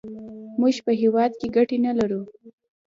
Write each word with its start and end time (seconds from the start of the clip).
موږ 0.59 0.75
په 0.85 0.91
هېواد 1.01 1.31
کې 1.39 1.47
ګټې 1.55 1.77
نه 1.85 1.91
لرو. 1.99 2.21